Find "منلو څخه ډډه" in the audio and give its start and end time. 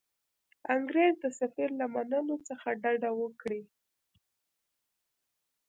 1.93-3.09